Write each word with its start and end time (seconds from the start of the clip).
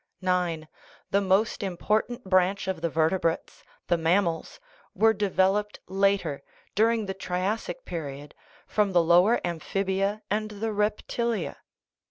(9) 0.19 0.67
The 1.11 1.21
most 1.21 1.61
impor 1.61 2.07
tant 2.07 2.23
branch 2.23 2.67
of 2.67 2.81
the 2.81 2.89
vertebrates, 2.89 3.63
the 3.85 3.99
mammals, 3.99 4.59
were 4.95 5.13
de 5.13 5.29
veloped 5.29 5.77
later 5.87 6.41
(during 6.73 7.05
the 7.05 7.13
triassic 7.13 7.85
period) 7.85 8.33
from 8.65 8.93
the 8.93 9.03
lower 9.03 9.39
amphibia 9.45 10.23
and 10.31 10.49
the 10.49 10.71
reptilia. 10.73 11.57